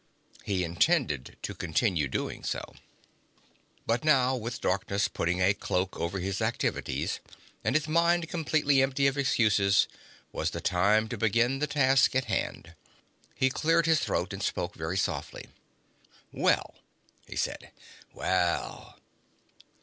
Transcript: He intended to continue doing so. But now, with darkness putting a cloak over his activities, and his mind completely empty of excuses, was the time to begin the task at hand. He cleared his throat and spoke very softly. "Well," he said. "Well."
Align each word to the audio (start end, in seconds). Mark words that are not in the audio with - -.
He 0.43 0.63
intended 0.63 1.37
to 1.43 1.53
continue 1.53 2.07
doing 2.07 2.43
so. 2.43 2.73
But 3.85 4.03
now, 4.03 4.35
with 4.35 4.59
darkness 4.59 5.07
putting 5.07 5.39
a 5.43 5.53
cloak 5.53 5.95
over 5.99 6.17
his 6.17 6.41
activities, 6.41 7.19
and 7.63 7.75
his 7.75 7.87
mind 7.87 8.27
completely 8.27 8.81
empty 8.81 9.05
of 9.05 9.15
excuses, 9.15 9.87
was 10.31 10.49
the 10.49 10.59
time 10.59 11.07
to 11.09 11.19
begin 11.19 11.59
the 11.59 11.67
task 11.67 12.15
at 12.15 12.25
hand. 12.25 12.73
He 13.35 13.51
cleared 13.51 13.85
his 13.85 13.99
throat 13.99 14.33
and 14.33 14.41
spoke 14.41 14.73
very 14.73 14.97
softly. 14.97 15.49
"Well," 16.31 16.73
he 17.27 17.35
said. 17.35 17.69
"Well." 18.11 18.97